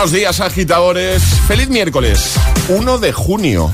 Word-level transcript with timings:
Buenos 0.00 0.12
días, 0.18 0.40
agitadores. 0.40 1.22
Feliz 1.46 1.68
miércoles, 1.68 2.32
1 2.70 2.98
de 3.00 3.12
junio. 3.12 3.70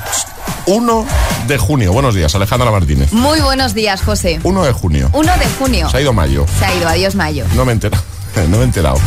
1 0.67 1.07
de 1.47 1.57
junio. 1.57 1.93
Buenos 1.93 2.17
días, 2.17 2.35
Alejandra 2.35 2.73
Martínez. 2.73 3.13
Muy 3.13 3.39
buenos 3.39 3.75
días, 3.75 4.03
José. 4.03 4.41
1 4.43 4.65
de 4.65 4.73
junio. 4.73 5.09
1 5.13 5.33
de 5.39 5.47
junio. 5.57 5.89
Se 5.89 5.99
ha 5.99 6.01
ido 6.01 6.13
mayo. 6.13 6.45
Se 6.59 6.65
ha 6.65 6.75
ido, 6.75 6.89
adiós 6.89 7.15
mayo. 7.15 7.45
No 7.55 7.65
me 7.65 7.71
he 7.71 7.75
enterado. 7.75 8.03
No 8.49 8.57
me 8.57 8.63
he 8.63 8.65
enterado. 8.65 8.99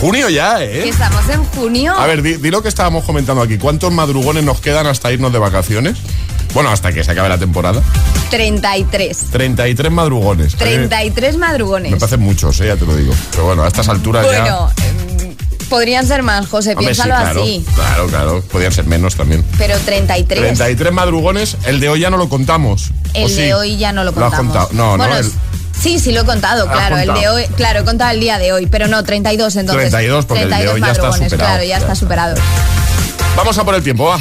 Junio 0.00 0.30
ya, 0.30 0.56
Que 0.56 0.84
¿eh? 0.84 0.88
estamos 0.88 1.28
en 1.28 1.44
junio. 1.44 1.92
A 1.94 2.06
ver, 2.06 2.22
di, 2.22 2.36
di 2.36 2.50
lo 2.50 2.62
que 2.62 2.68
estábamos 2.70 3.04
comentando 3.04 3.42
aquí. 3.42 3.58
¿Cuántos 3.58 3.92
madrugones 3.92 4.42
nos 4.42 4.62
quedan 4.62 4.86
hasta 4.86 5.12
irnos 5.12 5.34
de 5.34 5.38
vacaciones? 5.38 5.98
Bueno, 6.54 6.70
hasta 6.70 6.90
que 6.90 7.04
se 7.04 7.10
acabe 7.12 7.28
la 7.28 7.36
temporada. 7.36 7.82
33. 8.30 9.26
33 9.30 9.92
madrugones. 9.92 10.54
A 10.54 10.64
mí 10.64 10.70
me- 10.70 10.88
33 10.88 11.36
madrugones. 11.36 11.92
Me 11.92 11.98
parecen 11.98 12.20
muchos, 12.20 12.58
eh, 12.62 12.68
ya 12.68 12.76
te 12.76 12.86
lo 12.86 12.96
digo. 12.96 13.12
Pero 13.32 13.44
bueno, 13.44 13.62
a 13.62 13.68
estas 13.68 13.90
alturas 13.90 14.24
ya... 14.24 14.40
bueno, 14.40 14.70
em, 14.82 15.05
podrían 15.68 16.06
ser 16.06 16.22
más, 16.22 16.46
José, 16.48 16.70
Hombre, 16.76 16.94
sí, 16.94 17.02
piénsalo 17.02 17.14
claro, 17.22 17.42
así. 17.42 17.64
Claro, 17.74 18.06
claro. 18.08 18.42
Podrían 18.50 18.72
ser 18.72 18.84
menos 18.86 19.14
también. 19.16 19.44
Pero 19.58 19.76
33. 19.78 20.40
33 20.40 20.92
madrugones. 20.92 21.56
El 21.64 21.80
de 21.80 21.88
hoy 21.88 22.00
ya 22.00 22.10
no 22.10 22.16
lo 22.16 22.28
contamos. 22.28 22.90
¿o 23.14 23.18
El 23.18 23.28
sí? 23.28 23.36
de 23.42 23.54
hoy 23.54 23.76
ya 23.76 23.92
no 23.92 24.04
lo 24.04 24.12
Lo 24.12 24.26
has 24.26 24.34
contamos. 24.34 24.52
contado. 24.56 24.68
No, 24.72 24.96
bueno, 24.96 25.14
no. 25.14 25.20
el- 25.20 25.32
Sí, 25.78 25.98
sí 25.98 26.10
lo 26.12 26.22
he 26.22 26.24
contado, 26.24 26.66
claro. 26.70 26.96
El 26.96 27.12
de 27.12 27.28
hoy, 27.28 27.44
claro, 27.54 27.80
he 27.80 27.84
contado 27.84 28.10
el 28.12 28.18
día 28.20 28.38
de 28.38 28.50
hoy, 28.52 28.66
pero 28.66 28.86
no, 28.88 29.04
32 29.04 29.56
entonces. 29.56 29.90
32, 29.90 30.24
porque 30.24 30.44
el 30.44 30.48
de 30.48 30.54
32 30.56 30.74
hoy 30.74 30.80
ya 30.80 30.86
está 30.92 31.02
madrugones, 31.02 31.30
superado. 31.32 31.52
Claro, 31.54 31.68
ya 31.68 31.76
está 31.76 31.94
superado. 31.94 32.34
Vamos 33.36 33.58
a 33.58 33.64
por 33.64 33.74
el 33.74 33.82
tiempo, 33.82 34.06
va. 34.06 34.18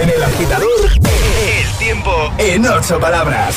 En 0.00 0.08
el 0.08 0.22
agitador, 0.22 0.68
el 0.94 1.78
tiempo 1.78 2.32
en 2.38 2.64
ocho 2.66 3.00
palabras. 3.00 3.54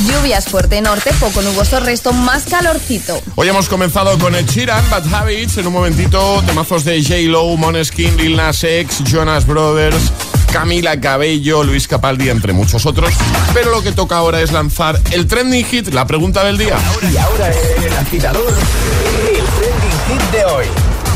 Lluvias 0.00 0.46
fuerte 0.46 0.80
norte, 0.80 1.12
poco 1.20 1.42
nuboso, 1.42 1.78
resto 1.78 2.12
más 2.12 2.44
calorcito. 2.44 3.20
Hoy 3.34 3.48
hemos 3.48 3.68
comenzado 3.68 4.18
con 4.18 4.34
el 4.34 4.46
Sheeran, 4.46 4.88
Bad 4.90 5.12
Habits. 5.14 5.58
En 5.58 5.66
un 5.66 5.74
momentito, 5.74 6.42
temazos 6.46 6.84
de 6.84 7.02
J-Lo, 7.02 7.56
Moneskin, 7.56 8.16
Lil 8.16 8.36
Nas 8.36 8.64
X, 8.64 9.04
Jonas 9.04 9.46
Brothers, 9.46 10.12
Camila 10.50 10.98
Cabello, 10.98 11.62
Luis 11.62 11.86
Capaldi, 11.86 12.30
entre 12.30 12.52
muchos 12.52 12.86
otros. 12.86 13.12
Pero 13.52 13.70
lo 13.70 13.82
que 13.82 13.92
toca 13.92 14.16
ahora 14.16 14.40
es 14.40 14.50
lanzar 14.50 14.98
el 15.12 15.26
trending 15.26 15.64
hit, 15.66 15.88
la 15.88 16.06
pregunta 16.06 16.42
del 16.42 16.56
día. 16.58 16.76
Y 17.12 17.16
ahora 17.18 17.48
el 17.48 17.92
agitador, 17.92 18.48
el 18.48 19.44
trending 19.44 20.20
hit 20.20 20.30
de 20.32 20.44
hoy. 20.46 20.66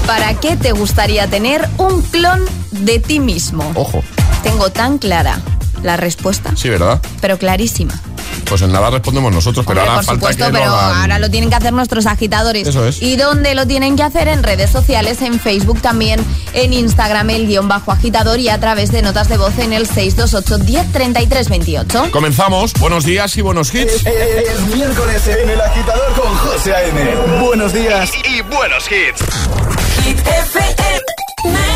¿Para 0.06 0.34
qué 0.34 0.56
te 0.56 0.72
gustaría 0.72 1.26
tener 1.28 1.66
un 1.78 2.02
clon 2.02 2.44
de 2.70 3.00
ti 3.00 3.18
mismo? 3.20 3.72
Ojo, 3.74 4.04
Tengo 4.44 4.70
tan 4.70 4.98
clara 4.98 5.40
la 5.86 5.96
respuesta, 5.96 6.52
sí, 6.56 6.68
¿verdad? 6.68 7.00
pero 7.20 7.38
clarísima. 7.38 7.98
Pues 8.44 8.60
en 8.62 8.70
nada 8.70 8.90
respondemos 8.90 9.32
nosotros, 9.32 9.64
pero 9.66 9.80
Hombre, 9.80 9.90
ahora 9.90 10.02
por 10.02 10.04
falta 10.04 10.20
supuesto, 10.20 10.44
que 10.46 10.52
lo 10.52 10.58
pero 10.58 10.76
hagan. 10.76 11.00
ahora 11.00 11.18
lo 11.18 11.30
tienen 11.30 11.48
que 11.50 11.56
hacer 11.56 11.72
nuestros 11.72 12.06
agitadores. 12.06 12.68
Eso 12.68 12.86
es. 12.86 13.02
¿Y 13.02 13.16
dónde 13.16 13.54
lo 13.54 13.66
tienen 13.66 13.96
que 13.96 14.02
hacer? 14.04 14.28
En 14.28 14.42
redes 14.42 14.70
sociales, 14.70 15.20
en 15.22 15.40
Facebook 15.40 15.80
también, 15.80 16.24
en 16.52 16.72
Instagram, 16.72 17.30
el 17.30 17.46
guion 17.48 17.66
bajo 17.66 17.90
agitador 17.92 18.38
y 18.38 18.48
a 18.48 18.60
través 18.60 18.92
de 18.92 19.02
notas 19.02 19.28
de 19.28 19.36
voz 19.38 19.58
en 19.58 19.72
el 19.72 19.86
628 19.86 20.58
10 20.64 20.92
33 20.92 21.48
28. 21.48 22.08
Comenzamos. 22.12 22.72
Buenos 22.74 23.04
días 23.04 23.36
y 23.36 23.40
buenos 23.40 23.74
hits. 23.74 24.04
Es 24.06 24.60
miércoles 24.74 25.26
en 25.26 25.50
el 25.50 25.60
agitador 25.60 26.12
con 26.14 26.34
José 26.36 26.74
A.M. 26.74 27.40
Buenos 27.40 27.72
días 27.72 28.10
y, 28.28 28.42
buenos 28.42 28.84
hits. 28.90 29.22
Hit 30.04 30.18
FM. 30.20 31.75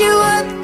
you 0.00 0.10
up 0.10 0.63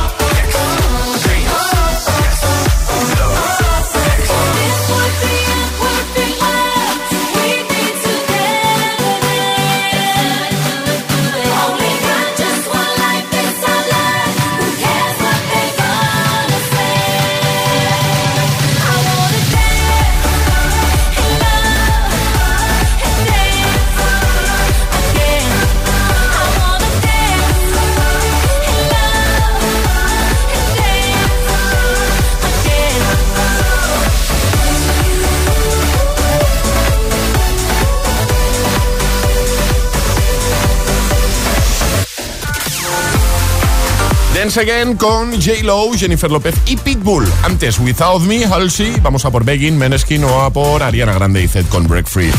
Again 44.57 44.97
con 44.97 45.31
J-Lo, 45.31 45.91
Jennifer 45.93 46.29
López 46.29 46.55
y 46.65 46.75
Pitbull. 46.75 47.25
Antes, 47.43 47.79
Without 47.79 48.21
Me, 48.21 48.45
Halsey, 48.45 48.95
vamos 49.01 49.23
a 49.25 49.29
por 49.29 49.45
Begging, 49.45 49.77
Meneskin 49.77 50.23
o 50.23 50.41
a 50.41 50.51
por 50.51 50.83
Ariana 50.83 51.13
Grande 51.13 51.43
y 51.43 51.47
Zed 51.47 51.65
con 51.67 51.87
Break 51.87 52.07
Free. 52.07 52.31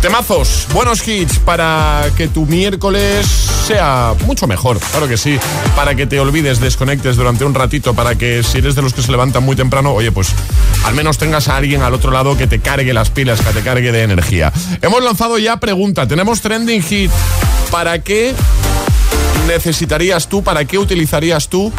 Temazos, 0.00 0.66
buenos 0.72 1.06
hits 1.06 1.38
para 1.38 2.06
que 2.16 2.28
tu 2.28 2.46
miércoles 2.46 3.26
sea 3.66 4.14
mucho 4.26 4.46
mejor, 4.46 4.78
claro 4.78 5.08
que 5.08 5.16
sí. 5.16 5.38
Para 5.76 5.94
que 5.94 6.06
te 6.06 6.18
olvides, 6.18 6.60
desconectes 6.60 7.16
durante 7.16 7.44
un 7.44 7.54
ratito, 7.54 7.94
para 7.94 8.14
que 8.14 8.42
si 8.42 8.58
eres 8.58 8.74
de 8.74 8.82
los 8.82 8.92
que 8.92 9.02
se 9.02 9.10
levantan 9.10 9.44
muy 9.44 9.56
temprano, 9.56 9.92
oye, 9.92 10.12
pues 10.12 10.28
al 10.84 10.94
menos 10.94 11.18
tengas 11.18 11.48
a 11.48 11.56
alguien 11.56 11.82
al 11.82 11.94
otro 11.94 12.10
lado 12.10 12.36
que 12.36 12.46
te 12.46 12.60
cargue 12.60 12.92
las 12.92 13.10
pilas, 13.10 13.40
que 13.40 13.52
te 13.52 13.60
cargue 13.60 13.92
de 13.92 14.02
energía. 14.02 14.52
Hemos 14.82 15.02
lanzado 15.02 15.38
ya 15.38 15.58
pregunta, 15.58 16.06
tenemos 16.08 16.40
trending 16.40 16.82
hit. 16.82 17.10
¿Para 17.70 18.00
qué 18.00 18.34
necesitarías 19.46 20.28
tú, 20.28 20.42
para 20.42 20.64
qué 20.64 20.78
utilizarías 20.78 21.48
tú 21.48 21.72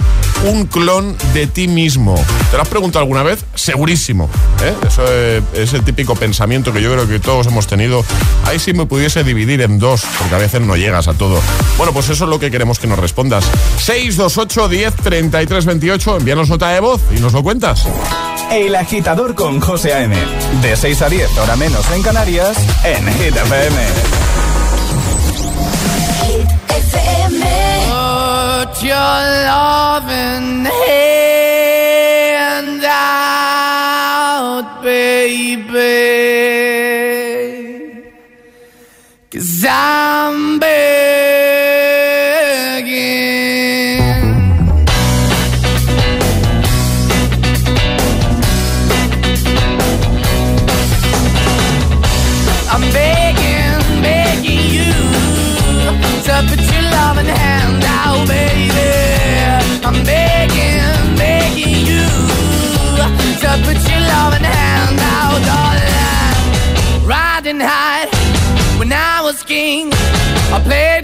un 0.43 0.65
clon 0.65 1.15
de 1.33 1.47
ti 1.47 1.67
mismo? 1.67 2.15
¿Te 2.51 2.57
lo 2.57 2.63
has 2.63 2.69
preguntado 2.69 3.03
alguna 3.03 3.23
vez? 3.23 3.43
Segurísimo. 3.55 4.29
¿eh? 4.63 4.73
Eso 4.87 5.03
es, 5.53 5.73
el 5.73 5.83
típico 5.83 6.15
pensamiento 6.15 6.71
que 6.73 6.81
yo 6.81 6.91
creo 6.91 7.07
que 7.07 7.19
todos 7.19 7.47
hemos 7.47 7.67
tenido. 7.67 8.03
Ahí 8.45 8.59
sí 8.59 8.73
me 8.73 8.85
pudiese 8.85 9.23
dividir 9.23 9.61
en 9.61 9.79
dos, 9.79 10.03
porque 10.19 10.35
a 10.35 10.37
veces 10.37 10.61
no 10.61 10.75
llegas 10.75 11.07
a 11.07 11.13
todo. 11.13 11.41
Bueno, 11.77 11.93
pues 11.93 12.09
eso 12.09 12.25
es 12.25 12.29
lo 12.29 12.39
que 12.39 12.51
queremos 12.51 12.79
que 12.79 12.87
nos 12.87 12.99
respondas. 12.99 13.45
628 13.77 14.69
10 14.69 14.95
33 14.95 15.65
28. 15.65 16.17
Envíanos 16.17 16.49
nota 16.49 16.69
de 16.69 16.79
voz 16.79 17.01
y 17.15 17.19
nos 17.19 17.33
lo 17.33 17.43
cuentas. 17.43 17.87
El 18.51 18.75
agitador 18.75 19.35
con 19.35 19.59
José 19.59 19.93
A.M. 19.93 20.15
De 20.61 20.75
6 20.75 21.01
a 21.01 21.09
10, 21.09 21.37
hora 21.37 21.55
menos 21.55 21.89
en 21.91 22.03
Canarias, 22.03 22.57
en 22.83 23.05
Hit 23.13 23.35
Your 28.81 28.91
loving 28.91 30.67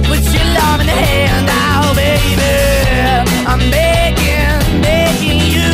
Uh, 0.00 0.08
put 0.08 0.22
your 0.32 0.44
love 0.44 0.80
in 0.80 0.86
the 0.86 0.92
hand 0.92 1.48
out, 1.50 1.94
baby. 1.94 2.56
I'm 3.46 3.58
begging, 3.70 4.82
begging 4.82 5.40
you. 5.54 5.72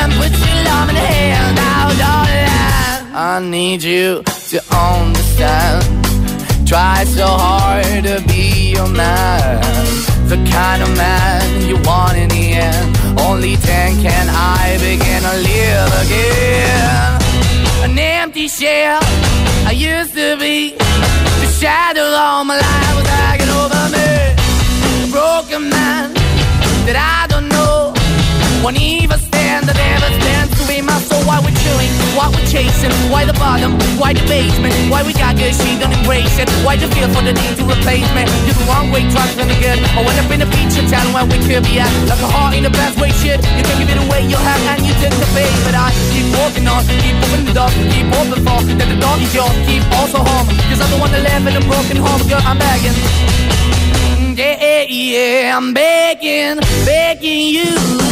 And 0.00 0.12
put 0.14 0.32
your 0.32 0.64
love 0.64 0.88
in 0.88 0.94
the 0.94 1.00
hand 1.00 1.58
out, 1.58 1.92
darling. 1.98 3.14
I 3.14 3.40
need 3.40 3.82
you 3.82 4.22
to 4.50 4.58
understand. 4.74 5.84
Try 6.66 7.04
so 7.04 7.26
hard 7.26 8.04
to 8.04 8.22
be 8.28 8.72
your 8.72 8.88
man. 8.88 9.60
The 10.28 10.36
kind 10.50 10.82
of 10.82 10.96
man 10.96 11.68
you 11.68 11.76
want 11.84 12.16
in 12.16 12.28
the 12.28 12.52
end. 12.52 13.20
Only 13.20 13.56
then 13.56 14.02
can 14.02 14.28
I 14.30 14.71
empty 18.42 18.48
shell 18.48 18.98
I 19.66 19.72
used 19.72 20.14
to 20.14 20.36
be. 20.36 20.74
The 20.74 21.46
shadow 21.60 22.02
all 22.02 22.44
my 22.44 22.56
life 22.56 22.96
was 22.96 23.06
hanging 23.06 23.48
over 23.48 23.82
me. 23.94 24.34
A 25.04 25.10
broken 25.10 25.70
man 25.70 26.12
that 26.86 26.96
I 26.96 27.26
don't 27.28 27.48
know. 27.48 27.94
Won't 28.64 28.80
even 28.80 29.18
stand, 29.62 29.78
I 29.78 29.94
never 29.94 30.10
stand 30.20 30.46
to 30.58 30.62
be 30.66 30.82
my 30.82 30.98
soul. 30.98 31.22
Why 31.22 31.38
we're 31.38 31.54
chilling, 31.62 31.90
why 32.18 32.28
we're 32.28 32.46
chasing, 32.46 32.90
why 33.10 33.24
the 33.24 33.34
bottom, 33.34 33.78
why 33.98 34.12
the 34.12 34.24
basement, 34.26 34.74
why 34.90 35.02
we 35.02 35.12
got 35.14 35.36
good, 35.36 35.54
she 35.54 35.78
don't 35.78 35.92
embrace 35.92 36.38
it. 36.38 36.50
Why 36.66 36.76
the 36.76 36.88
feel 36.90 37.08
for 37.14 37.22
the 37.22 37.32
need 37.32 37.54
to 37.58 37.64
replace 37.64 38.06
me? 38.14 38.26
You're 38.46 38.58
the 38.58 38.66
wrong 38.66 38.90
way, 38.90 39.06
trying 39.10 39.30
to 39.38 39.44
good. 39.62 39.78
I 39.94 40.00
went 40.02 40.18
up 40.18 40.30
in 40.30 40.42
a 40.42 40.48
feature 40.50 40.86
town 40.90 41.06
where 41.14 41.26
we 41.26 41.38
could 41.46 41.62
be 41.64 41.78
at. 41.78 41.90
Like 42.10 42.20
a 42.20 42.28
heart 42.28 42.54
in 42.54 42.66
a 42.66 42.70
best 42.70 42.98
way, 42.98 43.10
shit. 43.22 43.38
You 43.56 43.62
can 43.62 43.76
give 43.78 43.90
it 43.90 44.00
away, 44.02 44.26
you 44.26 44.36
have, 44.36 44.60
and 44.74 44.82
you 44.82 44.94
took 44.98 45.14
the 45.14 45.28
bait. 45.34 45.52
But 45.62 45.74
I 45.78 45.94
keep 46.10 46.26
walking 46.34 46.66
on, 46.66 46.82
keep 47.02 47.16
moving 47.22 47.46
the 47.46 47.54
door, 47.54 47.70
keep 47.92 48.08
open 48.18 48.40
for 48.42 48.58
that 48.78 48.88
the 48.88 48.98
dog 48.98 49.20
is 49.22 49.32
yours, 49.34 49.54
keep 49.66 49.84
also 49.94 50.18
home. 50.18 50.48
Cause 50.70 50.82
the 50.82 50.98
one 50.98 51.10
that 51.14 51.22
live 51.22 51.46
in 51.46 51.54
a 51.56 51.64
broken 51.64 51.96
home, 51.96 52.22
girl, 52.26 52.42
I'm 52.42 52.58
begging. 52.58 52.96
Yeah, 54.32 54.86
yeah, 54.88 55.56
I'm 55.56 55.74
begging, 55.74 56.58
begging 56.86 57.46
you 57.52 58.11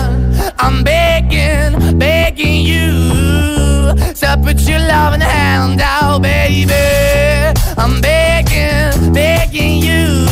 I'm 0.63 0.83
begging, 0.83 1.97
begging 1.97 2.61
you 2.61 3.95
to 4.21 4.39
put 4.43 4.59
your 4.61 4.79
loving 4.79 5.21
hand 5.21 5.81
out, 5.81 6.21
baby. 6.21 6.71
I'm 7.77 7.99
begging, 7.99 9.11
begging 9.11 9.81
you 9.81 10.27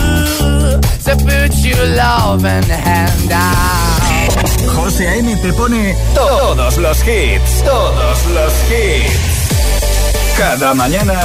to 1.06 1.16
put 1.26 1.54
your 1.66 1.84
loving 1.98 2.70
hand 2.70 3.32
out. 3.32 3.90
José 4.76 5.08
A.M. 5.08 5.36
te 5.42 5.52
pone 5.54 5.96
todos 6.14 6.78
los 6.78 6.98
hits, 7.08 7.64
todos 7.66 8.26
los 8.28 8.54
hits. 8.70 9.40
Cada 10.38 10.76
mañana 10.76 11.20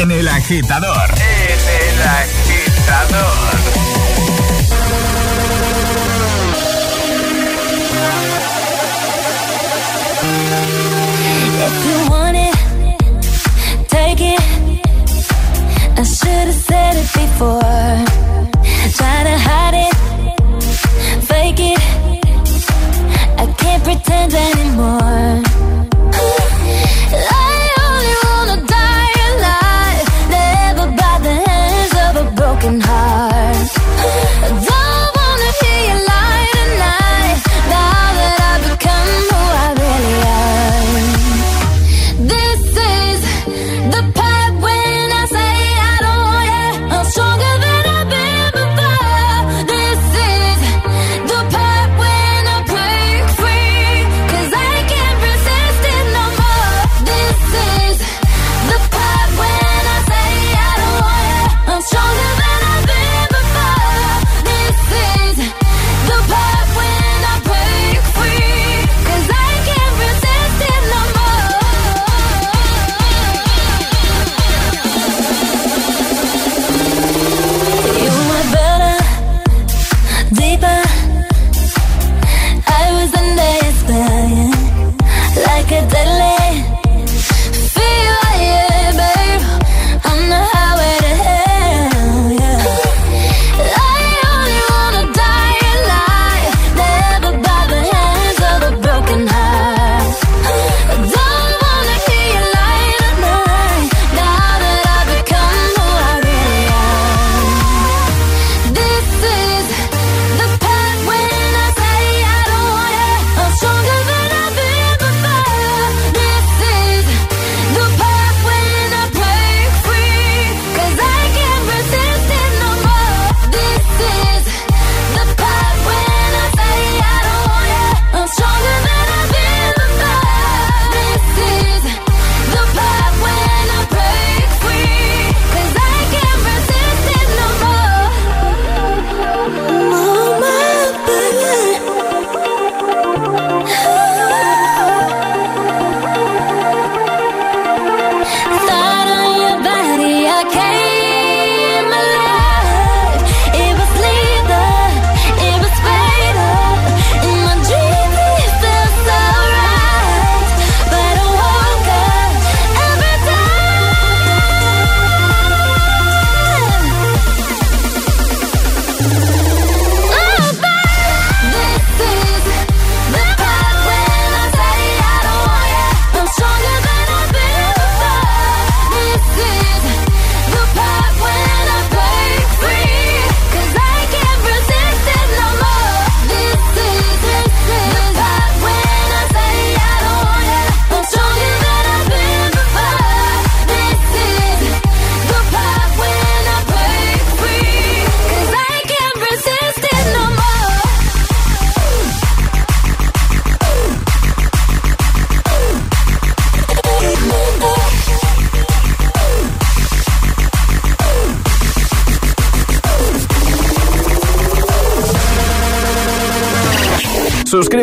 en 0.00 0.10
el 0.10 0.28
agitador. 0.28 1.08
En 1.16 1.58
el 1.80 2.02
agitador. 2.20 3.81
I 16.32 16.34
should 16.34 16.46
have 16.46 16.54
said 16.54 16.94
it 16.96 17.08
before. 17.12 17.60
Try 18.96 19.24
to 19.24 19.36
hide 19.38 19.74
it, 19.74 19.94
fake 21.24 21.60
it. 21.60 21.78
I 23.38 23.46
can't 23.58 23.84
pretend 23.84 24.32
anymore. 24.32 25.51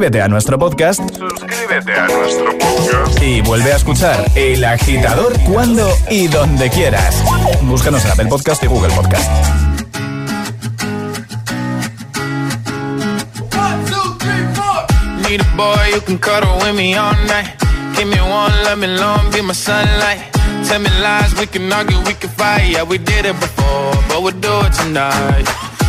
Suscríbete 0.10 0.26
a 0.26 0.28
nuestro 0.28 0.58
podcast. 0.58 1.02
Suscríbete 1.20 1.94
a 1.94 2.08
nuestro 2.08 2.58
podcast. 2.58 3.22
Y 3.22 3.42
vuelve 3.42 3.74
a 3.74 3.76
escuchar 3.76 4.26
El 4.34 4.66
Agitador 4.66 5.40
cuando 5.42 5.88
y 6.10 6.28
donde 6.28 6.68
quieras. 6.72 7.24
Búscanos 7.62 8.04
en 8.06 8.12
Apple 8.12 8.26
Podcast 8.26 8.64
y 8.64 8.66
Google 8.66 8.92
Podcast. 8.96 9.30
Need 15.30 15.42
a 15.42 15.56
boy 15.56 15.76
you 15.94 16.02
can 16.02 16.18
cuddle 16.18 16.58
with 16.58 16.76
me 16.76 16.96
all 16.96 17.14
night. 17.28 17.54
Give 17.96 18.08
me 18.08 18.20
one, 18.20 18.52
let 18.64 18.80
me 18.80 18.88
long, 18.88 19.30
be 19.32 19.44
my 19.44 19.54
sunlight. 19.54 20.22
Tell 20.68 20.80
me 20.80 20.90
lies, 21.04 21.36
we 21.40 21.46
can 21.46 21.72
argue, 21.72 22.00
we 22.08 22.16
can 22.16 22.32
fight. 22.32 22.72
Yeah, 22.72 22.82
we 22.82 22.98
did 22.98 23.28
it 23.28 23.40
before, 23.40 23.94
but 24.08 24.24
we'll 24.24 24.40
do 24.40 24.66
it 24.66 24.74
tonight. 24.74 25.46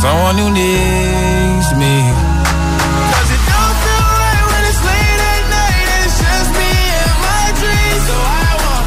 Someone 0.00 0.36
who 0.38 0.48
needs 0.52 1.68
me. 1.76 1.94
Cause 3.12 3.30
it 3.36 3.42
don't 3.50 3.76
feel 3.84 4.04
right 4.24 4.44
when 4.48 4.62
it's 4.70 4.82
late 4.88 5.20
at 5.32 5.42
night 5.52 5.86
and 5.92 6.02
it's 6.06 6.18
just 6.24 6.48
me 6.56 6.72
and 7.02 7.14
my 7.28 7.44
dreams. 7.60 8.02
So 8.08 8.16
I 8.16 8.50
want 8.64 8.86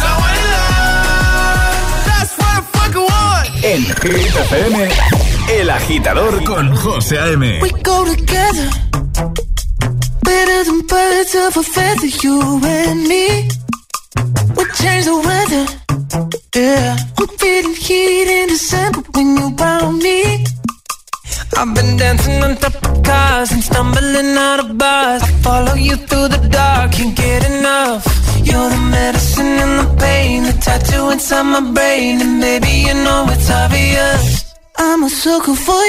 someone 0.00 0.34
to 0.40 0.46
love. 0.56 2.08
That's 2.08 2.32
what 2.40 2.52
I 2.56 2.62
fucking 2.74 3.06
want. 3.12 3.46
En 3.64 3.82
Hit 4.02 4.34
FM, 4.48 4.76
El 5.60 5.68
Agitador 5.70 6.34
con 6.44 6.74
José 6.74 7.18
A.M. 7.18 7.44
We 7.60 7.70
go 7.82 8.04
together 8.06 8.68
better 10.24 10.64
than 10.64 10.80
birds 10.86 11.34
of 11.34 11.56
a 11.58 11.62
feather, 11.62 12.10
you 12.22 12.40
and 12.64 13.08
me. 13.08 13.48
We 14.56 14.64
change 14.80 15.04
the 15.04 15.16
weather, 15.28 15.66
brain, 32.02 32.20
and 32.20 32.40
maybe 32.40 32.72
you 32.86 32.94
know 32.94 33.26
it's 33.28 33.50
obvious. 33.50 34.54
I'm 34.76 35.02
a 35.04 35.10
sucker 35.10 35.54
for 35.54 35.81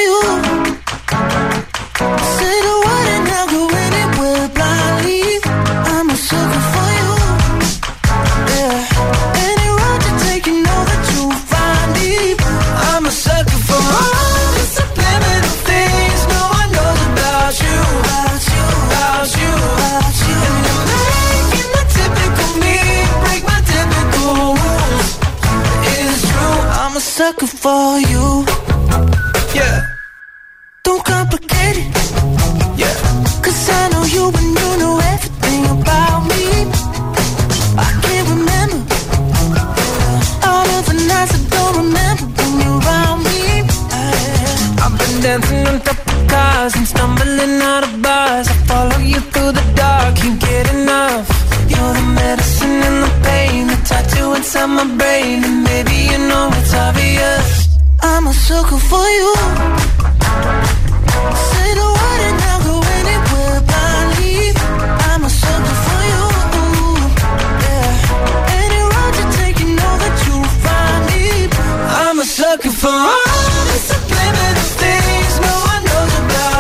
dancing 45.23 45.65
on 45.65 45.79
top 45.79 45.99
of 46.05 46.27
cars 46.27 46.75
and 46.75 46.85
stumbling 46.85 47.61
out 47.61 47.83
of 47.87 48.01
bars. 48.01 48.45
I 48.49 48.55
follow 48.67 48.99
you 48.99 49.21
through 49.31 49.53
the 49.53 49.65
dark, 49.73 50.17
can't 50.17 50.39
get 50.39 50.65
enough. 50.73 51.25
You're 51.71 51.93
the 51.99 52.07
medicine 52.21 52.77
and 52.89 52.97
the 53.05 53.11
pain, 53.23 53.67
the 53.67 53.79
tattoo 53.87 54.33
inside 54.33 54.71
my 54.79 54.85
brain, 54.99 55.37
and 55.47 55.63
maybe 55.63 55.95
you 56.11 56.19
know 56.29 56.49
it's 56.59 56.73
obvious. 56.73 57.47
I'm 58.01 58.27
a 58.27 58.33
sucker 58.33 58.81
for 58.91 59.05
you. 59.17 59.31
Say 61.51 61.69
the 61.79 61.87
word 61.97 62.21
and 62.29 62.39
I'll 62.51 62.61
go 62.67 62.75
anywhere 62.99 63.59
blindly. 63.69 64.51
I'm 65.07 65.23
a 65.23 65.31
sucker 65.41 65.77
for 65.85 66.01
you. 66.11 66.23
Yeah. 67.63 68.59
Any 68.61 68.81
road 68.91 69.13
you 69.19 69.25
take, 69.39 69.57
you 69.63 69.69
know 69.79 69.93
that 70.03 70.15
you'll 70.25 70.51
find 70.65 71.01
me. 71.11 71.23
I'm 72.01 72.19
a 72.19 72.25
sucker 72.25 72.73
for 72.81 73.22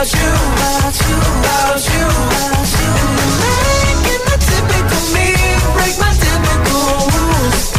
about 0.03 0.19
you. 0.19 0.31
About 0.59 0.95
you. 1.07 1.15
About 1.47 1.83
you. 1.93 2.07
And 2.43 2.67
you're 3.15 3.39
making 3.39 4.23
my 4.27 4.35
typical 4.49 5.03
me 5.15 5.27
break 5.75 5.95
my 5.97 6.11
typical 6.23 7.07
rules. 7.15 7.71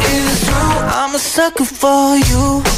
It's 0.00 0.46
true. 0.46 0.72
I'm 0.96 1.14
a 1.14 1.18
sucker 1.18 1.64
for 1.66 2.16
you. 2.16 2.77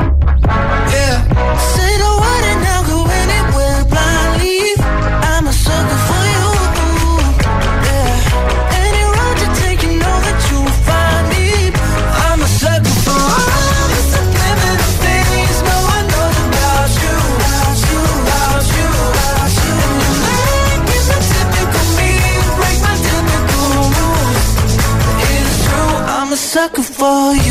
For 27.01 27.33
you. 27.33 27.50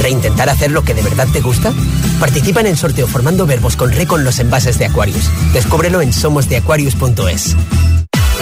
¿Reintentar 0.00 0.48
hacer 0.48 0.70
lo 0.70 0.82
que 0.82 0.94
de 0.94 1.02
verdad 1.02 1.28
te 1.32 1.40
gusta? 1.40 1.72
Participa 2.20 2.60
en 2.60 2.66
el 2.66 2.76
sorteo 2.76 3.06
formando 3.06 3.46
verbos 3.46 3.76
con 3.76 3.92
re 3.92 4.06
con 4.06 4.24
los 4.24 4.38
envases 4.38 4.78
de 4.78 4.86
Aquarius. 4.86 5.30
Descúbrelo 5.52 6.00
en 6.00 6.12
somosdeaquarius.es. 6.12 7.56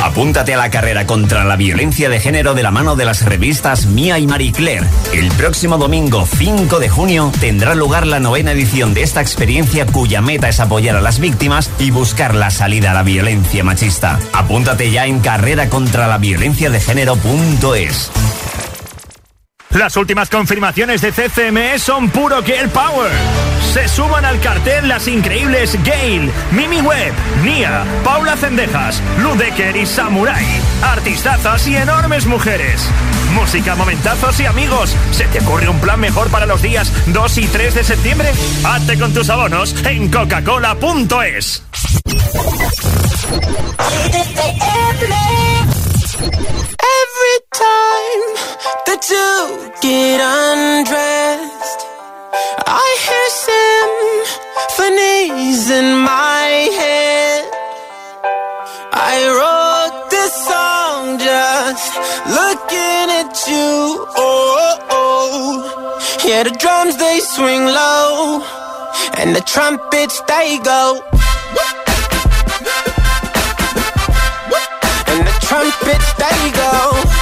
Apúntate 0.03 0.53
a 0.53 0.57
la 0.57 0.69
carrera 0.69 1.07
contra 1.07 1.45
la 1.45 1.55
violencia 1.55 2.09
de 2.09 2.19
género 2.19 2.55
de 2.55 2.65
la 2.65 2.73
mano 2.73 2.97
de 2.97 3.05
las 3.05 3.25
revistas 3.25 3.87
Mía 3.87 4.19
y 4.19 4.27
Marie 4.27 4.51
Claire. 4.51 4.87
El 5.13 5.31
próximo 5.31 5.79
domingo 5.79 6.27
5 6.27 6.81
de 6.81 6.89
junio 6.89 7.31
tendrá 7.39 7.77
lugar 7.77 8.09
la 8.09 8.19
novena 8.19 8.51
edición 8.51 8.95
de 8.95 9.05
esta 9.05 9.21
experiencia 9.21 9.87
cuya 9.87 10.21
meta 10.21 10.49
es 10.49 10.59
apoyar 10.59 10.97
a 10.97 11.01
las 11.01 11.21
víctimas 11.21 11.71
y 11.79 11.93
buscar 11.93 12.35
la 12.35 12.51
salida 12.51 12.91
a 12.91 12.95
la 12.95 13.05
violencia 13.05 13.63
machista. 13.63 14.19
Apúntate 14.33 14.91
ya 14.91 15.07
en 15.07 15.21
carrera 15.21 15.69
contra 15.69 16.09
la 16.09 16.19
violencia 16.19 16.69
de 16.69 16.81
género.es. 16.81 18.11
Las 19.75 19.97
últimas 19.97 20.29
confirmaciones 20.29 21.01
de 21.01 21.13
CCME 21.13 21.79
son 21.79 22.11
puro 22.11 22.43
Girl 22.43 22.69
Power. 22.69 23.11
Se 23.73 23.89
suman 23.89 24.25
al 24.25 24.39
cartel 24.41 24.87
las 24.87 25.09
increíbles 25.09 25.79
Gail, 25.83 26.31
Mimi 26.51 26.83
Webb, 26.83 27.15
Nia, 27.43 27.85
Paula 28.05 28.37
Cendejas, 28.37 29.03
Ludecker 29.19 29.75
y 29.77 29.87
Samurai. 29.87 30.45
Artistazas 30.83 31.67
y 31.67 31.77
enormes 31.77 32.27
mujeres. 32.27 32.87
Música, 33.33 33.75
momentazos 33.75 34.39
y 34.41 34.45
amigos. 34.45 34.95
¿Se 35.11 35.25
te 35.25 35.41
ocurre 35.41 35.71
un 35.71 35.81
plan 35.81 35.99
mejor 35.99 36.29
para 36.29 36.45
los 36.45 36.61
días 36.61 36.93
2 37.07 37.39
y 37.39 37.47
3 37.47 37.75
de 37.75 37.85
septiembre? 37.85 38.31
Hazte 38.65 38.99
con 38.99 39.15
tus 39.15 39.31
abonos 39.31 39.75
en 39.87 40.11
coca-cola.es. 40.11 41.63
Every 46.15 47.39
time 47.57 48.25
that 48.85 49.03
you 49.09 49.73
get 49.81 50.21
undressed, 50.21 51.81
I 52.69 52.85
hear 53.07 53.29
symphonies 54.69 55.71
in 55.71 55.97
my 55.97 56.69
head. 56.77 57.49
I 58.93 59.25
wrote 59.33 60.11
this 60.11 60.35
song 60.45 61.19
just 61.19 61.97
looking 62.29 63.09
at 63.21 63.33
you. 63.49 64.05
Oh, 64.15 64.77
oh, 64.91 65.97
yeah, 66.27 66.43
the 66.43 66.51
drums 66.51 66.99
they 66.99 67.21
swing 67.21 67.65
low, 67.65 68.45
and 69.17 69.35
the 69.35 69.41
trumpets 69.41 70.21
they 70.29 70.59
go. 70.59 71.01
Trumpets 75.53 76.15
they 76.15 76.51
go. 76.53 77.22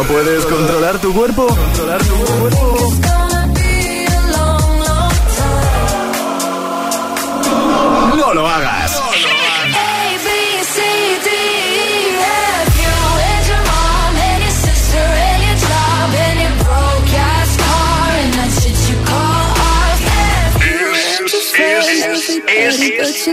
¿No 0.00 0.06
puedes 0.06 0.46
controlar 0.46 0.98
tu 0.98 1.12
cuerpo? 1.12 1.46
Controlar 1.46 2.02
tu 2.02 2.14
cuerpo. 2.14 2.90
No 8.16 8.32
lo 8.32 8.48
hagas. 8.48 8.98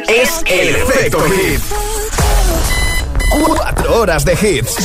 Es 0.10 0.44
el 0.46 0.76
efecto 0.76 1.20
hit. 1.22 1.62
Cuatro 3.30 4.00
horas 4.02 4.26
de 4.26 4.34
hits. 4.34 4.76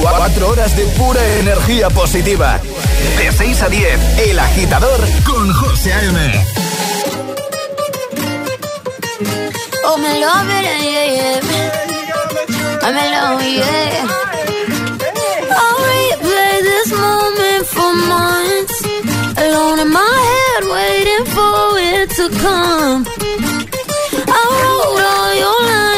Cuatro 0.00 0.48
horas 0.50 0.76
de 0.76 0.84
pura 0.96 1.20
energía 1.38 1.90
positiva. 1.90 2.60
De 3.16 3.32
6 3.32 3.62
a 3.62 3.68
10, 3.68 4.18
El 4.28 4.38
Agitador 4.38 5.00
con 5.24 5.52
José 5.52 5.92
A.M. 5.92 6.46
Oh, 9.84 9.96
me 9.98 10.20
love 10.20 10.48
it, 10.50 10.62
yeah, 10.62 11.06
yeah. 11.16 11.78
I'm 12.82 12.96
in 12.96 13.10
love, 13.10 13.42
yeah. 13.42 14.06
I'll 15.50 15.78
replay 15.88 16.62
this 16.62 16.92
moment 16.92 17.66
for 17.66 17.92
months. 17.94 18.76
Alone 19.36 19.78
in 19.80 19.90
my 19.90 20.16
head, 20.30 20.64
waiting 20.76 21.24
for 21.34 21.78
it 21.78 22.10
to 22.18 22.28
come. 22.38 23.06
I 24.28 24.42
wrote 24.60 25.02
all 25.14 25.32
your 25.42 25.60
lines 25.72 25.97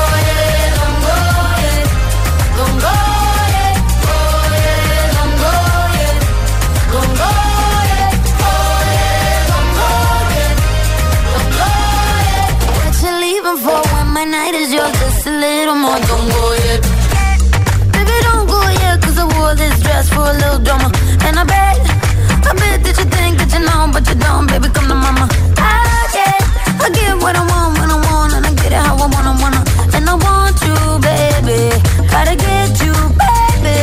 you 13.51 13.57
for 13.57 13.81
when 13.93 14.07
my 14.13 14.23
night 14.23 14.53
is 14.53 14.71
yours? 14.71 14.91
Just 14.99 15.27
a 15.27 15.31
little 15.31 15.75
more. 15.75 15.99
Don't 16.09 16.27
go 16.35 16.43
yet. 16.65 16.81
Baby, 17.93 18.15
don't 18.27 18.47
go 18.47 18.59
yet, 18.83 19.01
cause 19.03 19.17
I 19.23 19.25
wore 19.35 19.55
this 19.55 19.75
dress 19.83 20.07
for 20.09 20.25
a 20.33 20.35
little 20.41 20.61
drama. 20.65 20.89
And 21.25 21.35
I 21.39 21.43
bet, 21.43 21.79
I 22.49 22.51
bet 22.61 22.77
that 22.85 22.95
you 22.99 23.07
think 23.15 23.33
that 23.39 23.51
you 23.55 23.61
know, 23.67 23.89
but 23.93 24.03
you 24.07 24.15
don't, 24.15 24.47
baby, 24.47 24.69
come 24.75 24.87
to 24.87 24.95
mama. 24.95 25.25
I 25.57 25.73
get, 26.15 26.41
I 26.85 26.87
get 26.95 27.13
what 27.23 27.35
I 27.35 27.43
want 27.51 27.71
when 27.79 27.89
I 27.95 27.99
want, 28.07 28.31
and 28.37 28.45
I 28.49 28.53
get 28.61 28.71
it 28.71 28.83
how 28.87 28.95
I 28.95 29.07
wanna, 29.13 29.33
wanna. 29.43 29.61
And 29.95 30.05
I 30.13 30.15
want 30.15 30.55
you, 30.67 30.77
baby, 31.03 31.59
gotta 32.07 32.35
get 32.47 32.71
you, 32.83 32.95
baby. 33.19 33.79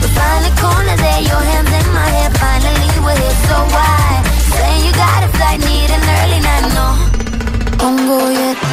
We 0.00 0.06
find 0.14 0.42
a 0.46 0.52
corner 0.62 0.96
there, 1.02 1.22
your 1.30 1.42
hands 1.50 1.72
in 1.78 1.86
my 1.98 2.08
hair, 2.14 2.30
finally 2.38 2.90
we're 3.02 3.18
here, 3.18 3.38
so 3.48 3.56
why? 3.74 4.22
Saying 4.54 4.80
you 4.86 4.92
got 4.94 5.26
a 5.26 5.28
flight, 5.34 5.58
need 5.66 5.90
an 5.96 6.02
early 6.18 6.40
night, 6.46 6.66
no. 6.78 6.86
Don't 7.80 7.98
go 8.06 8.18
yet. 8.30 8.69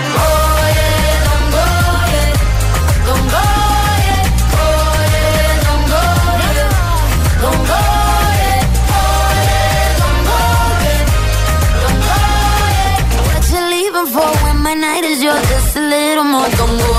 con 16.56 16.97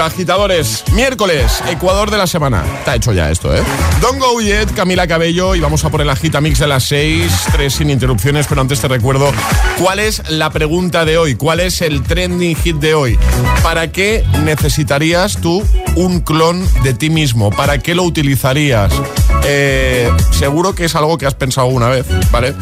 agitadores. 0.00 0.84
Miércoles, 0.92 1.62
Ecuador 1.68 2.10
de 2.10 2.18
la 2.18 2.26
semana. 2.26 2.64
Está 2.78 2.94
hecho 2.94 3.12
ya 3.12 3.30
esto, 3.30 3.54
¿eh? 3.54 3.62
Don't 4.00 4.18
go 4.18 4.40
yet, 4.40 4.72
Camila 4.74 5.06
Cabello. 5.06 5.54
Y 5.54 5.60
vamos 5.60 5.84
a 5.84 5.90
por 5.90 6.00
el 6.00 6.10
agita 6.10 6.40
mix 6.40 6.58
de 6.58 6.66
las 6.66 6.84
seis, 6.84 7.32
tres 7.52 7.74
sin 7.74 7.90
interrupciones. 7.90 8.46
Pero 8.46 8.60
antes 8.60 8.80
te 8.80 8.88
recuerdo 8.88 9.32
cuál 9.78 9.98
es 9.98 10.22
la 10.30 10.50
pregunta 10.50 11.04
de 11.04 11.18
hoy. 11.18 11.34
¿Cuál 11.34 11.60
es 11.60 11.82
el 11.82 12.02
trending 12.02 12.56
hit 12.56 12.76
de 12.76 12.94
hoy? 12.94 13.18
¿Para 13.62 13.92
qué 13.92 14.24
necesitarías 14.44 15.38
tú 15.38 15.64
un 15.96 16.20
clon 16.20 16.66
de 16.82 16.94
ti 16.94 17.10
mismo? 17.10 17.50
¿Para 17.50 17.78
qué 17.78 17.94
lo 17.94 18.02
utilizarías? 18.04 18.92
Eh, 19.44 20.10
seguro 20.30 20.74
que 20.74 20.84
es 20.84 20.94
algo 20.94 21.18
que 21.18 21.26
has 21.26 21.34
pensado 21.34 21.66
una 21.68 21.88
vez, 21.88 22.06
¿vale? 22.30 22.54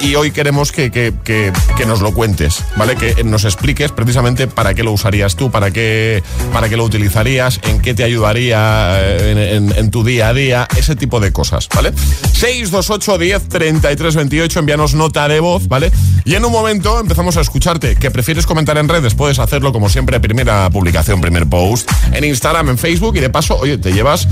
Y 0.00 0.14
hoy 0.14 0.30
queremos 0.30 0.72
que, 0.72 0.90
que, 0.90 1.12
que, 1.24 1.52
nos 1.86 2.00
lo 2.00 2.14
cuentes, 2.14 2.64
¿vale? 2.76 2.96
Que 2.96 3.22
nos 3.22 3.44
expliques 3.44 3.92
precisamente 3.92 4.46
para 4.46 4.72
qué 4.72 4.82
lo 4.82 4.92
usarías 4.92 5.36
tú, 5.36 5.50
para 5.50 5.70
qué 5.70 6.22
para 6.52 6.68
qué 6.68 6.76
lo 6.76 6.84
utilizarías, 6.84 7.60
en 7.64 7.80
qué 7.80 7.92
te 7.92 8.04
ayudaría 8.04 8.98
eh, 8.98 9.56
en, 9.76 9.90
tu 9.90 10.02
día 10.02 10.28
a 10.28 10.34
día, 10.34 10.68
ese 10.76 10.96
tipo 10.96 11.20
de 11.20 11.32
cosas, 11.32 11.68
¿vale? 11.74 11.92
628 12.32 13.18
10 13.18 13.48
33 13.48 14.14
28, 14.16 14.58
envíanos 14.60 14.94
nota 14.94 15.28
de 15.28 15.40
voz, 15.40 15.68
¿vale? 15.68 15.92
Y 16.24 16.34
en 16.34 16.44
un 16.44 16.52
momento 16.52 16.98
empezamos 16.98 17.36
a 17.36 17.42
escucharte. 17.42 17.96
¿Que 17.96 18.10
prefieres 18.10 18.46
comentar 18.46 18.78
en 18.78 18.88
redes? 18.88 19.14
Puedes 19.14 19.38
hacerlo 19.38 19.72
como 19.72 19.90
siempre, 19.90 20.18
primera 20.20 20.70
publicación, 20.70 21.20
primer 21.20 21.46
post, 21.46 21.90
en 22.12 22.24
Instagram, 22.24 22.70
en 22.70 22.78
Facebook 22.78 23.16
y 23.16 23.20
de 23.20 23.30
paso, 23.30 23.58
oye, 23.58 23.76
te 23.76 23.92
llevas 23.92 24.26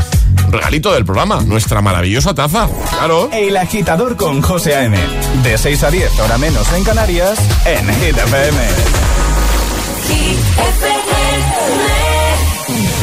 regalito 0.50 0.92
del 0.92 1.04
programa, 1.04 1.42
nuestra 1.42 1.82
maravillosa 1.82 2.34
taza. 2.34 2.68
Claro. 2.90 3.28
El 3.32 3.56
agitador 3.56 4.16
con 4.16 4.40
José 4.40 4.74
A.M. 4.74 4.96
De 5.42 5.57
6 5.58 5.82
a 5.82 5.90
10, 5.90 6.20
hora 6.20 6.38
menos 6.38 6.72
en 6.72 6.84
Canarias, 6.84 7.36
en 7.64 7.92
Hit 7.94 8.16
FM. 8.16 8.58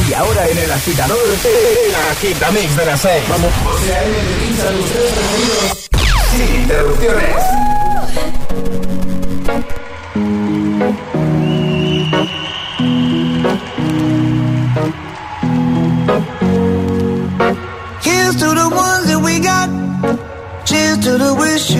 Y 0.07 0.13
ahora 0.13 0.47
en 0.47 0.57
el 0.59 0.71
agitador, 0.71 1.17
el 1.17 1.95
agitamix 2.11 2.77
de 2.77 2.85
las 2.85 3.01
6. 3.01 3.23
Vamos. 3.27 3.51
Sin 6.31 6.55
interrupciones. 6.61 7.74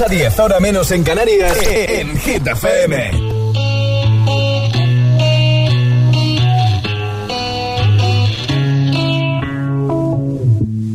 a 0.00 0.08
10, 0.08 0.40
ahora 0.40 0.60
menos 0.60 0.90
en 0.90 1.02
Canarias, 1.02 1.56
en 1.62 2.18
Hit 2.18 2.46
FM. 2.46 3.12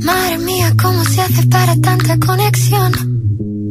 Madre 0.04 0.38
mía, 0.39 0.74
¿cómo 0.80 1.04
se 1.06 1.22
hace 1.22 1.47
para 1.47 1.76
tanta 1.78 2.18
conexión? 2.20 2.91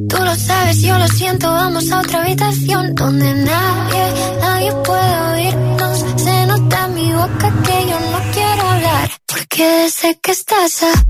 Tú 0.09 0.17
lo 0.17 0.35
sabes, 0.35 0.83
yo 0.83 0.99
lo 0.99 1.07
siento, 1.09 1.49
vamos 1.49 1.93
a 1.93 2.01
otra 2.01 2.23
habitación 2.23 2.95
donde 2.97 3.33
nadie, 3.35 4.05
nadie 4.41 4.73
puede 4.85 5.21
oírnos. 5.33 6.05
Se 6.17 6.47
nota 6.47 6.87
en 6.87 6.95
mi 6.95 7.13
boca 7.13 7.55
que 7.65 7.89
yo 7.89 8.01
no 8.01 8.33
quiero 8.33 8.63
hablar, 8.71 9.11
porque 9.27 9.91
sé 9.91 10.19
que 10.21 10.33
estás 10.33 10.83
aquí. 10.83 11.10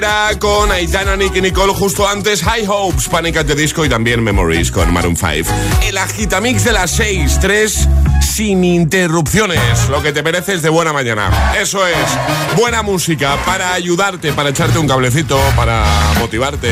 noventera 0.00 0.38
con 0.38 0.70
Aitana, 0.70 1.16
Nick 1.16 1.36
y 1.36 1.40
Nicole. 1.40 1.72
Justo 1.72 2.08
antes, 2.08 2.42
High 2.42 2.66
Hopes, 2.68 3.08
Panic 3.08 3.36
at 3.36 3.46
the 3.46 3.54
Disco 3.54 3.84
y 3.84 3.88
también 3.88 4.22
Memories 4.22 4.70
con 4.70 4.92
Maroon 4.92 5.16
5. 5.16 5.50
El 5.82 5.96
agitamix 5.96 6.64
de 6.64 6.72
las 6.72 6.90
6, 6.92 7.38
3 7.40 7.88
sin 8.20 8.64
interrupciones. 8.64 9.88
Lo 9.88 10.02
que 10.02 10.12
te 10.12 10.22
mereces 10.22 10.60
de 10.62 10.68
buena 10.68 10.92
mañana. 10.92 11.54
Eso 11.58 11.86
es, 11.86 11.96
buena 12.56 12.82
música 12.82 13.36
para 13.46 13.72
ayudarte, 13.72 14.32
para 14.32 14.50
echarte 14.50 14.78
un 14.78 14.86
cablecito, 14.86 15.38
para 15.56 15.84
motivarte. 16.18 16.70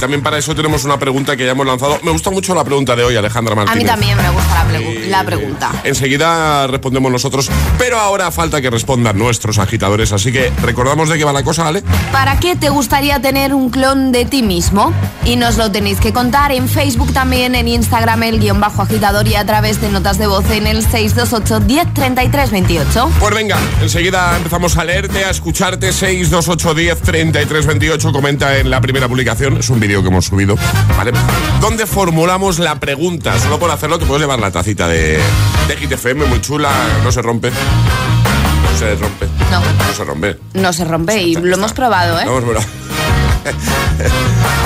También 0.00 0.22
para 0.22 0.38
eso 0.38 0.54
tenemos 0.54 0.84
una 0.84 0.98
pregunta 0.98 1.36
que 1.36 1.44
ya 1.44 1.52
hemos 1.52 1.66
lanzado. 1.66 2.00
Me 2.02 2.10
gusta 2.10 2.30
mucho 2.30 2.54
la 2.54 2.64
pregunta 2.64 2.96
de 2.96 3.04
hoy, 3.04 3.16
Alejandra 3.16 3.54
Martínez. 3.54 3.76
A 3.76 3.82
mí 3.82 3.84
también 3.84 4.16
me 4.16 4.30
gusta 4.30 4.64
la, 4.64 4.78
la 5.08 5.24
pregunta. 5.24 5.70
Enseguida 5.84 6.66
respondemos 6.66 7.10
nosotros, 7.10 7.50
pero 7.78 7.98
ahora 7.98 8.30
falta 8.30 8.60
que 8.60 8.70
respondan 8.70 9.18
nuestros 9.18 9.58
agitadores. 9.58 10.12
Así 10.12 10.32
que 10.32 10.52
recordamos 10.62 11.08
de 11.08 11.18
qué 11.18 11.24
va 11.24 11.32
la 11.32 11.42
cosa, 11.42 11.64
¿vale? 11.64 11.82
¿Para 12.12 12.38
qué 12.40 12.56
te 12.56 12.70
gustaría 12.70 13.20
tener 13.20 13.54
un 13.54 13.70
clon 13.70 14.12
de 14.12 14.24
ti 14.24 14.42
mismo? 14.42 14.92
Y 15.24 15.36
nos 15.36 15.56
lo 15.56 15.70
tenéis 15.70 16.00
que 16.00 16.12
contar 16.12 16.52
en 16.52 16.68
Facebook 16.68 17.12
también, 17.12 17.54
en 17.54 17.68
Instagram, 17.68 18.22
el 18.22 18.40
guion 18.40 18.60
bajo 18.60 18.82
agitador 18.82 19.26
y 19.28 19.34
a 19.34 19.44
través 19.44 19.80
de 19.80 19.90
notas 19.90 20.18
de 20.18 20.26
voz 20.26 20.48
en 20.50 20.66
el 20.66 20.82
628 20.82 21.60
10 21.60 21.94
33 21.94 22.50
28. 22.50 23.10
Pues 23.20 23.34
venga, 23.34 23.58
enseguida 23.82 24.36
empezamos 24.36 24.76
a 24.76 24.84
leerte, 24.84 25.24
a 25.24 25.30
escucharte. 25.30 25.92
628 25.92 26.74
10 26.74 27.02
33 27.02 27.66
28. 27.66 28.12
Comenta 28.12 28.58
en 28.58 28.70
la 28.70 28.80
primera 28.80 29.08
publicación. 29.08 29.58
Es 29.58 29.68
un 29.70 29.80
vídeo 29.80 30.02
que 30.02 30.08
hemos 30.08 30.26
subido. 30.26 30.56
¿Vale? 30.96 31.12
Donde 31.60 31.86
formulamos 31.86 32.58
la 32.58 32.76
pregunta. 32.80 33.38
Solo 33.38 33.58
por 33.58 33.70
hacerlo 33.70 33.98
te 33.98 34.06
puedes 34.06 34.22
llevar 34.22 34.38
la 34.38 34.50
tacita 34.50 34.88
de, 34.88 34.97
de 34.98 36.14
muy 36.14 36.40
chula, 36.40 36.70
no 37.04 37.12
se 37.12 37.22
rompe. 37.22 37.50
No 37.50 38.78
se 38.78 38.94
rompe. 38.96 39.26
No. 39.50 39.60
No 39.60 39.94
se 39.94 40.04
rompe. 40.04 40.38
No 40.54 40.72
se 40.72 40.84
rompe 40.84 41.22
y 41.22 41.34
lo 41.34 41.54
hemos 41.54 41.72
probado, 41.72 42.20
¿eh? 42.20 42.24
Bueno. 42.44 42.60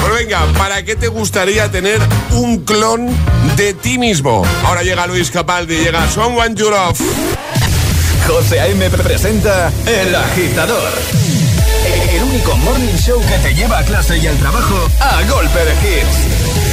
Pues 0.00 0.14
venga, 0.14 0.44
¿para 0.58 0.82
qué 0.84 0.96
te 0.96 1.08
gustaría 1.08 1.70
tener 1.70 2.00
un 2.32 2.64
clon 2.64 3.08
de 3.56 3.74
ti 3.74 3.98
mismo? 3.98 4.44
Ahora 4.64 4.82
llega 4.82 5.06
Luis 5.06 5.30
Capaldi, 5.30 5.76
llega 5.76 6.10
Someone 6.10 6.54
You 6.56 6.70
Love. 6.70 7.00
José 8.26 8.60
A.M. 8.60 8.90
presenta 8.90 9.70
El 9.86 10.14
Agitador. 10.14 10.90
El 12.12 12.22
único 12.24 12.56
morning 12.56 12.96
show 12.96 13.20
que 13.20 13.38
te 13.38 13.54
lleva 13.54 13.78
a 13.78 13.84
clase 13.84 14.18
y 14.18 14.26
al 14.26 14.36
trabajo 14.38 14.88
a 15.00 15.22
golpe 15.30 15.58
de 15.64 15.72
hits. 15.74 16.31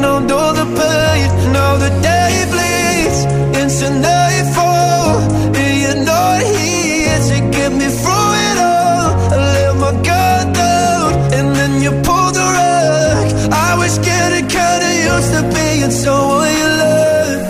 know, 0.00 0.18
know 0.30 0.52
the 0.60 0.66
pain. 0.78 1.28
Now 1.52 1.72
the 1.84 1.90
day 2.08 2.34
bleeds 2.52 3.20
into 3.60 3.86
nightfall, 4.06 5.20
and 5.60 5.74
you're 5.82 6.02
not 6.12 6.40
here 6.56 7.18
to 7.30 7.36
get 7.56 7.70
me 7.80 7.88
through 8.00 8.32
it 8.48 8.58
all. 8.72 9.08
I 9.34 9.36
let 9.56 9.74
my 9.84 9.92
guard 10.08 10.46
down, 10.54 11.08
and 11.36 11.46
then 11.58 11.72
you 11.84 11.90
pulled 12.06 12.34
the 12.38 12.46
rug. 12.58 13.26
I 13.68 13.70
was 13.80 13.94
getting 13.98 14.46
kinda 14.58 14.90
used 15.10 15.30
to 15.34 15.42
being 15.54 15.92
someone 16.04 16.52
you 16.60 16.70
love. 16.82 17.40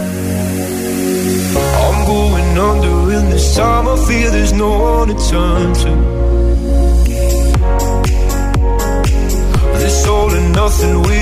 I'm 1.85 1.99
going 2.15 2.51
under 2.71 2.97
in 3.19 3.25
this 3.31 3.47
time. 3.57 3.85
I 3.95 3.97
feel 4.07 4.31
there's 4.31 4.55
no 4.65 4.71
one 4.91 5.09
to 5.09 5.17
turn 5.31 5.69
to. 5.83 5.93
This 9.83 10.07
all 10.07 10.31
and 10.39 10.53
nothing 10.53 11.03
way 11.03 11.22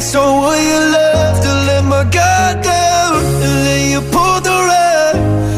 being 0.00 0.12
someone 0.12 0.58
you 0.58 0.80
love. 0.92 1.40
To 1.42 1.54
let 1.66 1.84
my 1.84 2.04
guard 2.04 2.62
down, 2.62 3.16
and 3.44 3.66
then 3.66 3.90
you 3.92 4.00
pulled 4.10 4.44
the 4.44 4.58
rug. 4.70 5.16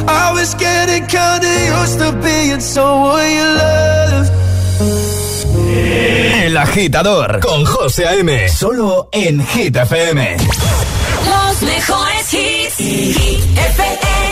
I 0.09 0.32
was 0.32 0.55
getting 0.55 1.07
kinda 1.07 1.49
used 1.78 1.99
to 1.99 2.12
being 2.22 2.61
someone 2.61 3.30
you 3.38 3.49
love. 3.61 4.30
El 6.45 6.57
Agitador 6.57 7.40
con 7.40 7.64
José 7.64 8.07
A.M. 8.07 8.49
Solo 8.49 9.09
en 9.12 9.40
Hit 9.47 9.76
FM. 9.76 10.36
Los 11.30 11.62
mejores 11.62 12.34
hits. 12.34 12.76
Hit 12.78 13.59
FM. 13.59 14.32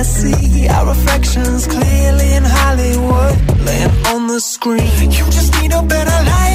see 0.21 0.67
our 0.67 0.85
reflections 0.87 1.67
clearly 1.67 2.33
in 2.33 2.43
Hollywood, 2.45 3.35
laying 3.65 3.95
on 4.13 4.27
the 4.27 4.39
screen. 4.39 5.11
You 5.17 5.25
just 5.37 5.51
need 5.59 5.73
a 5.73 5.81
better 5.81 6.19
life. 6.31 6.50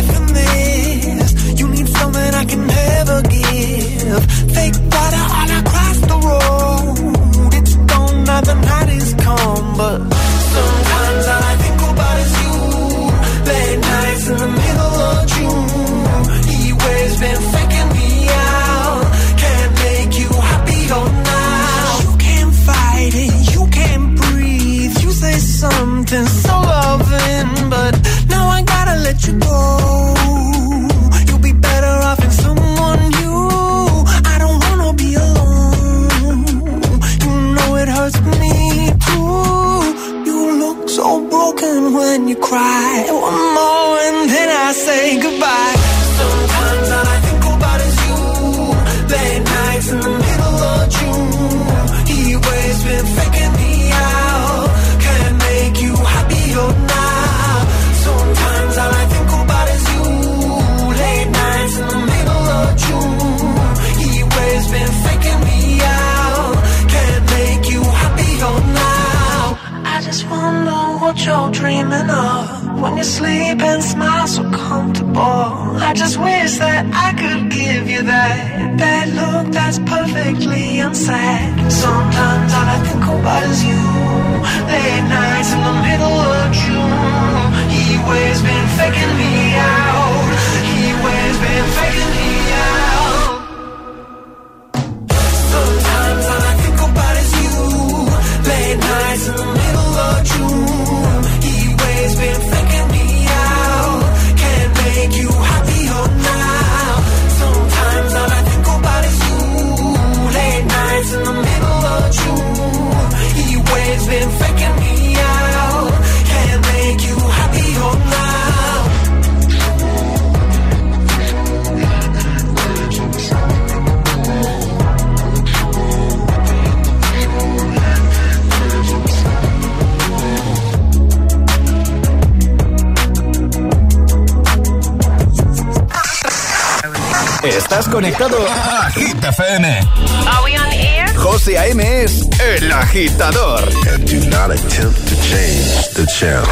Estás 137.48 137.88
conectado 137.88 138.38
a 138.48 138.90
Hit 138.90 139.22
FM. 139.22 139.68
Are 139.68 140.44
we 140.44 140.58
on 140.58 140.72
air? 140.72 141.14
José 141.16 141.56
A.M. 141.56 142.02
es 142.02 142.28
el 142.40 142.72
agitador. 142.72 143.62
And 143.92 144.04
do 144.04 144.18
not 144.28 144.50
attempt 144.50 144.98
to 145.06 145.14
change 145.22 145.94
the 145.94 146.06
channel. 146.06 146.46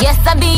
Yes, 0.00 0.16
I 0.26 0.34
be 0.38 0.57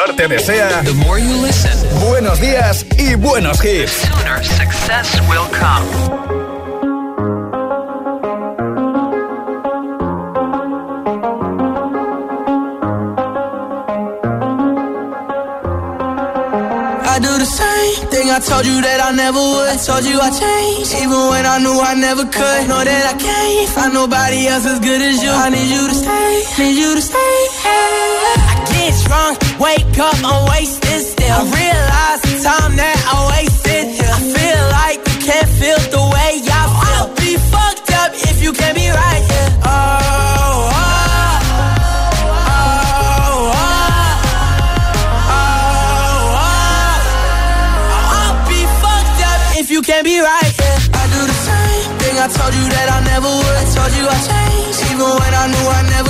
Agitador 0.00 0.16
te 0.16 0.28
desea 0.28 0.82
buenos 2.06 2.40
días 2.40 2.86
y 2.96 3.14
buenos 3.14 3.64
hits. 3.64 3.92
Sooner 3.92 4.44
success 4.44 5.20
will 5.28 5.46
come. 5.50 5.86
I 17.02 17.18
do 17.18 17.38
the 17.38 17.44
same 17.44 18.08
thing 18.08 18.30
I 18.30 18.40
told 18.40 18.64
you 18.64 18.80
that 18.80 19.00
I 19.02 19.12
never 19.12 19.38
would. 19.38 19.68
I 19.68 19.76
told 19.76 20.04
you 20.04 20.18
I 20.20 20.30
changed, 20.30 20.94
even 20.94 21.28
when 21.28 21.44
I 21.44 21.58
knew 21.58 21.78
I 21.80 21.94
never 21.94 22.24
could. 22.24 22.68
Know 22.68 22.84
that 22.84 23.14
I 23.14 23.18
can't 23.18 23.68
find 23.70 23.94
nobody 23.94 24.46
else 24.46 24.66
as 24.66 24.80
good 24.80 25.02
as 25.02 25.22
you. 25.22 25.30
I 25.30 25.50
need 25.50 25.68
you 25.68 25.88
to 25.88 25.94
stay, 25.94 26.42
need 26.58 26.78
you 26.78 26.94
to 26.94 27.02
stay. 27.02 27.18
I 27.64 28.59
it's 28.88 29.02
wrong. 29.08 29.34
Wake 29.58 29.98
up, 29.98 30.16
I'm 30.24 30.48
wasted 30.50 31.00
still. 31.12 31.36
I 31.36 31.44
realize 31.60 32.20
the 32.28 32.34
time 32.48 32.72
that 32.76 32.98
I 33.12 33.16
wasted. 33.32 33.84
I 34.00 34.18
feel 34.34 34.62
like 34.80 34.98
you 35.10 35.16
can't 35.28 35.50
feel 35.60 35.80
the 35.96 36.04
way 36.14 36.32
I 36.40 36.62
feel. 36.80 36.96
I'll 36.96 37.12
be 37.16 37.32
fucked 37.52 37.90
up 38.00 38.10
if 38.30 38.42
you 38.42 38.52
can't 38.52 38.76
be 38.76 38.88
right. 38.88 39.24
Yeah. 39.28 39.66
Oh. 39.66 39.96
Can't 49.82 50.04
be 50.04 50.20
right. 50.20 50.54
Yeah. 50.60 51.00
I 51.00 51.04
do 51.08 51.20
the 51.26 51.38
same 51.48 51.98
thing. 51.98 52.16
I 52.18 52.28
told 52.28 52.54
you 52.54 52.66
that 52.68 52.88
I 52.94 53.00
never 53.10 53.26
would. 53.26 53.56
I 53.58 53.64
told 53.74 53.92
you 53.98 54.06
I 54.06 54.18
changed, 54.28 54.80
even 54.92 55.08
when 55.18 55.32
I 55.34 55.46
knew 55.48 55.66
I 55.66 55.82
never. 55.90 56.09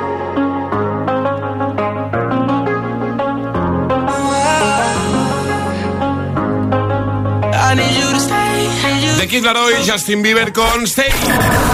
de 9.21 9.27
Kid 9.27 9.43
Laroi 9.43 9.75
Justin 9.87 10.23
Bieber 10.23 10.51
con 10.51 10.85
Stay. 10.85 11.11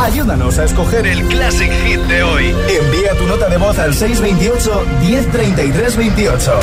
Ayúdanos 0.02 0.60
a 0.60 0.66
escoger 0.66 1.08
el 1.08 1.26
Classic 1.30 1.72
Hit 1.86 2.02
de 2.02 2.22
hoy. 2.24 2.54
Envía 2.68 3.18
tu 3.18 3.26
nota 3.26 3.48
de 3.48 3.56
voz 3.58 3.80
al 3.80 3.94
628-103328. 3.94 6.60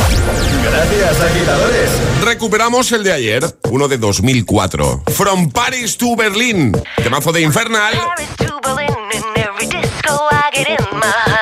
Gracias, 0.62 1.22
agitadores. 1.22 1.88
Recuperamos 2.22 2.92
el 2.92 3.02
de 3.02 3.12
ayer, 3.12 3.56
uno 3.70 3.88
de 3.88 3.96
2004. 3.96 5.04
From 5.14 5.50
Paris 5.50 5.96
to 5.96 6.16
Berlin. 6.16 6.78
Temazo 7.02 7.32
de 7.32 7.40
Infernal. 7.40 7.94
Paris 7.94 8.28
to 8.36 8.60
Berlin, 8.62 8.90
in 9.12 9.22
every 9.42 9.66
disco 9.66 10.28
I 10.30 10.50
get 10.54 10.68
in 10.68 10.76
my... 10.98 11.33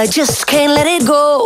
I 0.00 0.06
just 0.06 0.46
can't 0.46 0.72
let 0.72 0.86
it 0.86 1.06
go. 1.06 1.39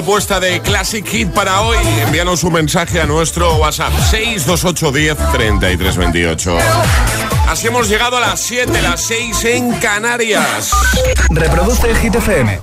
Propuesta 0.00 0.40
de 0.40 0.62
Classic 0.62 1.06
Hit 1.06 1.28
para 1.28 1.60
hoy? 1.60 1.76
Envíanos 2.06 2.42
un 2.42 2.54
mensaje 2.54 3.02
a 3.02 3.06
nuestro 3.06 3.56
WhatsApp 3.56 3.92
628 4.10 4.92
10 4.92 5.32
33 5.32 5.96
28. 5.98 6.56
Así 7.46 7.66
hemos 7.66 7.86
llegado 7.86 8.16
a 8.16 8.20
las 8.20 8.40
7, 8.40 8.80
las 8.80 9.02
6 9.02 9.44
en 9.44 9.72
Canarias. 9.72 10.70
Reproduce 11.28 11.90
el 11.90 11.98
Hit 11.98 12.14
FM. 12.14 12.60